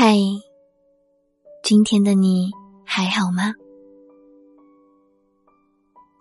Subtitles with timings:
[0.00, 0.14] 嗨，
[1.64, 2.52] 今天的你
[2.84, 3.52] 还好吗？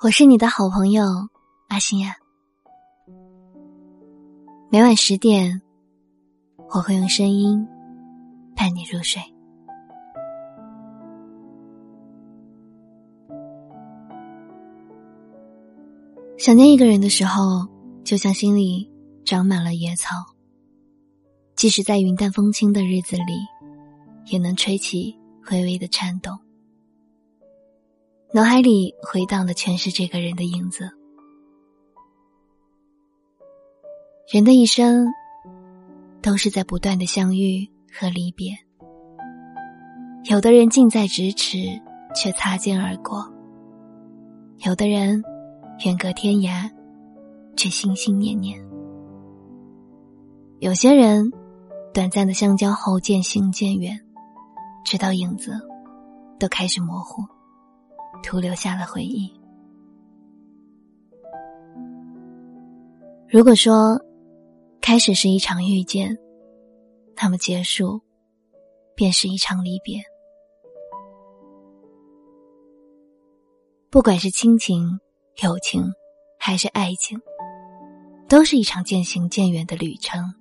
[0.01, 1.03] 我是你的好朋友
[1.67, 2.15] 阿星呀。
[4.71, 5.61] 每晚十点，
[6.73, 7.67] 我会用声音
[8.55, 9.21] 伴你入睡。
[16.39, 17.67] 想念一个人的时候，
[18.03, 18.91] 就像心里
[19.23, 20.15] 长满了野草，
[21.55, 23.56] 即使在云淡风轻的日子里。
[24.29, 25.17] 也能吹起
[25.51, 26.37] 微微的颤动，
[28.33, 30.89] 脑海里回荡的全是这个人的影子。
[34.29, 35.07] 人的一生，
[36.21, 38.51] 都是在不断的相遇和离别。
[40.29, 41.81] 有的人近在咫尺，
[42.13, 43.31] 却擦肩而过；
[44.67, 45.23] 有的人
[45.85, 46.69] 远隔天涯，
[47.55, 48.61] 却心心念念。
[50.59, 51.31] 有些人，
[51.93, 54.06] 短暂的相交后渐行渐远。
[54.87, 55.51] 直到影子
[56.39, 57.21] 都开始模糊，
[58.23, 59.29] 徒留下了回忆。
[63.27, 63.99] 如果说
[64.79, 66.17] 开始是一场遇见，
[67.21, 68.01] 那么结束
[68.95, 70.01] 便是一场离别。
[73.89, 75.01] 不管是亲情、
[75.43, 75.83] 友情，
[76.39, 77.19] 还是爱情，
[78.29, 80.33] 都是一场渐行渐远的旅程。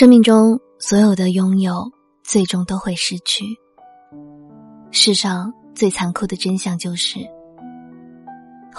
[0.00, 3.44] 生命中所有的拥有，最终都会失去。
[4.90, 7.18] 世上最残酷的真相就是，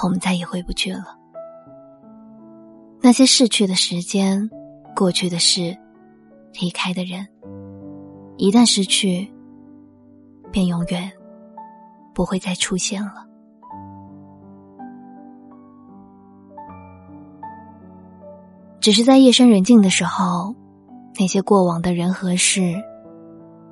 [0.01, 1.15] 我们再也回不去了。
[3.01, 4.49] 那些逝去的时间、
[4.95, 5.77] 过去的事、
[6.59, 7.27] 离开的人，
[8.37, 9.31] 一旦失去，
[10.51, 11.11] 便永远
[12.15, 13.27] 不会再出现了。
[18.79, 20.55] 只是在夜深人静的时候。
[21.21, 22.73] 那些过往的人和事，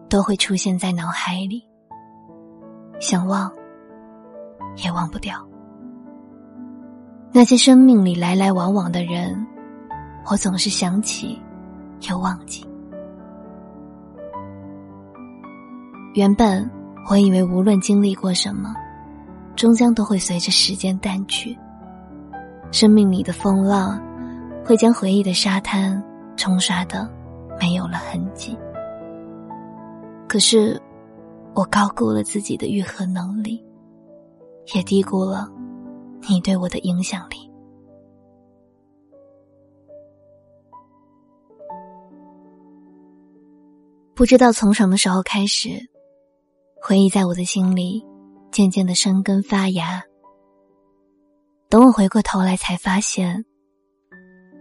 [0.07, 1.67] 都会出现在脑海里，
[2.99, 3.51] 想忘
[4.75, 5.43] 也忘不掉。
[7.31, 9.47] 那些生命里来来往往的人，
[10.29, 11.41] 我总是想起
[12.07, 12.63] 又忘记。
[16.13, 16.69] 原本
[17.09, 18.75] 我以为无论经历过什么，
[19.55, 21.57] 终将都会随着时间淡去。
[22.71, 23.99] 生命里的风浪，
[24.63, 25.99] 会将回忆的沙滩
[26.37, 27.09] 冲刷的。
[27.59, 28.57] 没有了痕迹，
[30.27, 30.81] 可是
[31.53, 33.63] 我高估了自己的愈合能力，
[34.73, 35.51] 也低估了
[36.27, 37.49] 你对我的影响力。
[44.15, 45.69] 不知道从什么时候开始，
[46.81, 48.05] 回忆在我的心里
[48.51, 50.03] 渐渐的生根发芽。
[51.69, 53.45] 等我回过头来，才发现，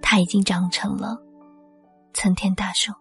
[0.03, 1.28] 它已经长成了。
[2.21, 2.93] 参天大树，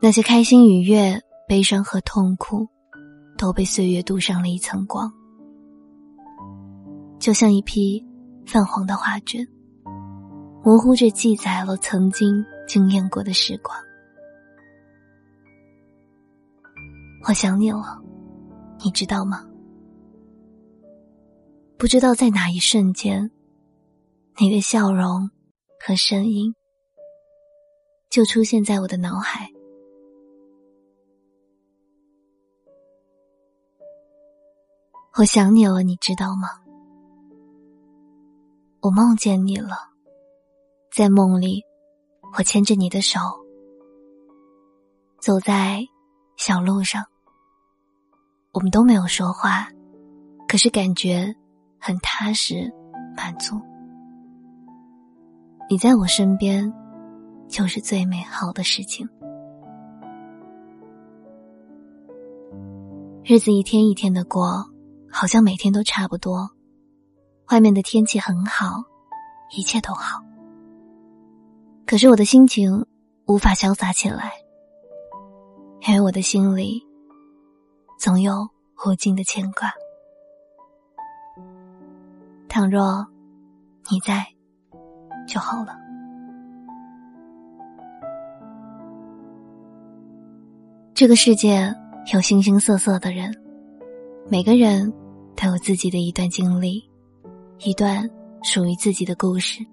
[0.00, 2.68] 那些开心愉悦、悲伤和痛苦，
[3.36, 5.12] 都被岁月镀上了一层光，
[7.18, 8.06] 就像一批
[8.46, 9.44] 泛黄的画卷，
[10.62, 13.76] 模糊着记载了曾经惊艳过的时光。
[17.26, 18.00] 我想你了，
[18.84, 19.44] 你知道吗？
[21.76, 23.28] 不知道在哪一瞬间。
[24.42, 25.30] 你的笑容
[25.78, 26.54] 和声音
[28.08, 29.52] 就出现在我的脑海。
[35.18, 36.48] 我想你了，你知道吗？
[38.80, 39.76] 我梦见你了，
[40.90, 41.62] 在梦里，
[42.38, 43.20] 我牵着你的手，
[45.20, 45.86] 走在
[46.38, 47.04] 小路上。
[48.52, 49.68] 我们都没有说话，
[50.48, 51.34] 可是感觉
[51.78, 52.72] 很踏实，
[53.14, 53.60] 满足。
[55.70, 56.74] 你在我身边，
[57.48, 59.08] 就是最美好的事情。
[63.22, 64.68] 日子一天一天的过，
[65.08, 66.50] 好像每天都差不多。
[67.50, 68.82] 外面的天气很好，
[69.56, 70.18] 一切都好。
[71.86, 72.84] 可是我的心情
[73.26, 74.32] 无法潇洒起来，
[75.86, 76.82] 因为我的心里
[77.96, 78.48] 总有
[78.84, 79.72] 无尽的牵挂。
[82.48, 83.06] 倘若
[83.88, 84.26] 你在。
[85.30, 85.78] 就好了。
[90.92, 91.72] 这个世界
[92.12, 93.32] 有形形色色的人，
[94.28, 94.92] 每个人
[95.36, 96.82] 都有自己的一段经历，
[97.60, 98.10] 一段
[98.42, 99.64] 属于自己的故事。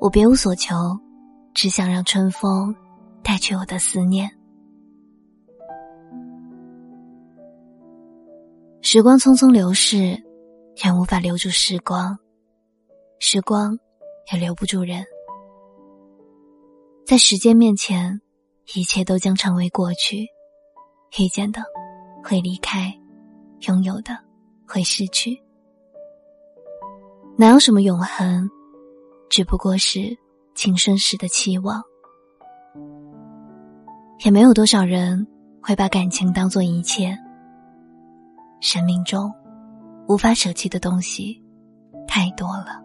[0.00, 0.74] 我别无所求，
[1.52, 2.74] 只想让春风
[3.22, 4.30] 带去我的思念。
[8.80, 10.16] 时光匆匆流逝，
[10.76, 12.16] 人无法留住时光，
[13.26, 13.78] 时光
[14.30, 15.02] 也留不住人。
[17.06, 18.20] 在时间面前，
[18.74, 20.28] 一切都将成为过去。
[21.18, 21.62] 遇见的
[22.22, 22.94] 会离开，
[23.60, 24.14] 拥有的
[24.68, 25.42] 会失去。
[27.38, 28.46] 哪有什么永恒？
[29.30, 30.14] 只不过是
[30.54, 31.82] 青春时的期望。
[34.22, 35.26] 也没有多少人
[35.62, 37.16] 会把感情当做一切。
[38.60, 39.32] 生命中
[40.08, 41.42] 无法舍弃的东西
[42.06, 42.83] 太多了。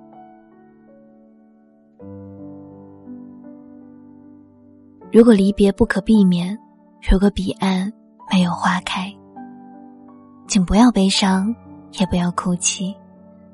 [5.12, 6.56] 如果离别不可避免，
[7.10, 7.92] 如果彼岸
[8.32, 9.12] 没有花开，
[10.48, 11.54] 请不要悲伤，
[12.00, 12.96] 也不要哭泣，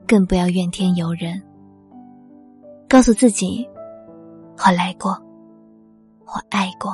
[0.06, 1.42] 更不要怨天尤人。
[2.90, 3.66] 告诉自己，
[4.58, 5.12] 我来过，
[6.26, 6.94] 我爱过，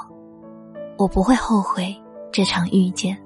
[0.95, 1.95] 我不会后悔
[2.31, 3.17] 这场遇见。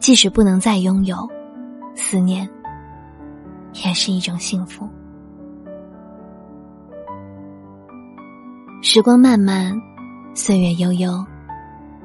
[0.00, 1.28] 即使不能再拥有，
[1.94, 2.48] 思念
[3.84, 4.88] 也是一种幸福。
[8.86, 9.72] 时光漫漫，
[10.34, 11.10] 岁月悠悠，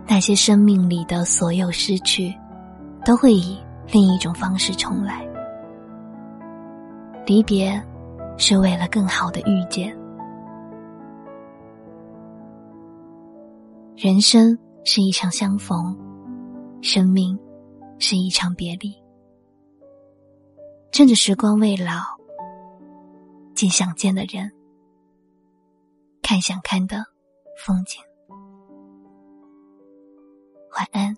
[0.08, 2.34] 那些生命里的所有失去，
[3.04, 3.60] 都会以
[3.92, 5.28] 另一种方式重来。
[7.26, 7.70] 离别，
[8.38, 9.94] 是为了更好的遇见。
[13.98, 15.94] 人生是一场相逢，
[16.82, 17.38] 生命
[18.00, 18.96] 是一场别离。
[20.94, 22.00] 趁着时光未老，
[23.54, 24.50] 见想见的人。
[26.30, 27.04] 看想看的
[27.58, 28.00] 风景，
[30.78, 31.18] 晚安。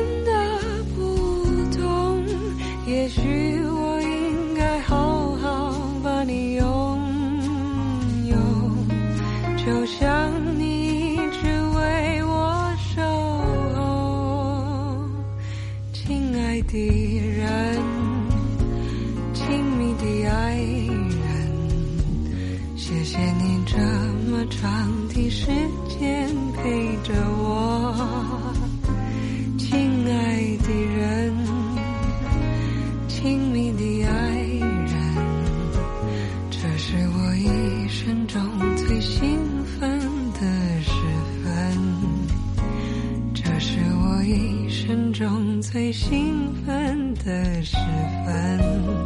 [16.71, 17.30] 的
[45.91, 47.75] 兴奋的时
[48.25, 49.00] 分。